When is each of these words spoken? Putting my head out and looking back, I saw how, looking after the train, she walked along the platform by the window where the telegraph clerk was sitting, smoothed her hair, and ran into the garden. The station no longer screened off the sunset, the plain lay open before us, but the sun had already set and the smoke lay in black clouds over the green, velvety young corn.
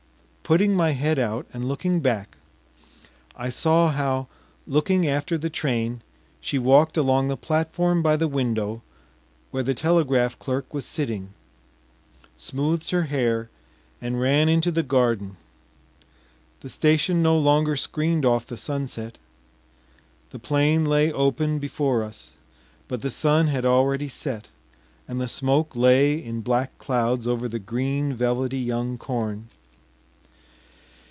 Putting 0.43 0.75
my 0.75 0.91
head 0.91 1.17
out 1.17 1.47
and 1.53 1.63
looking 1.65 2.01
back, 2.01 2.35
I 3.37 3.47
saw 3.47 3.87
how, 3.87 4.27
looking 4.67 5.07
after 5.07 5.37
the 5.37 5.49
train, 5.49 6.01
she 6.41 6.59
walked 6.59 6.97
along 6.97 7.29
the 7.29 7.37
platform 7.37 8.03
by 8.03 8.17
the 8.17 8.27
window 8.27 8.81
where 9.51 9.63
the 9.63 9.73
telegraph 9.73 10.37
clerk 10.39 10.73
was 10.73 10.83
sitting, 10.85 11.29
smoothed 12.35 12.89
her 12.91 13.03
hair, 13.03 13.49
and 14.01 14.19
ran 14.19 14.49
into 14.49 14.71
the 14.71 14.83
garden. 14.83 15.37
The 16.59 16.67
station 16.69 17.23
no 17.23 17.37
longer 17.37 17.77
screened 17.77 18.25
off 18.25 18.45
the 18.45 18.57
sunset, 18.57 19.19
the 20.31 20.39
plain 20.39 20.83
lay 20.83 21.13
open 21.13 21.59
before 21.59 22.03
us, 22.03 22.33
but 22.89 22.99
the 22.99 23.09
sun 23.09 23.47
had 23.47 23.63
already 23.63 24.09
set 24.09 24.49
and 25.07 25.21
the 25.21 25.29
smoke 25.29 25.77
lay 25.77 26.21
in 26.21 26.41
black 26.41 26.77
clouds 26.77 27.25
over 27.25 27.47
the 27.47 27.57
green, 27.57 28.13
velvety 28.13 28.59
young 28.59 28.97
corn. 28.97 29.47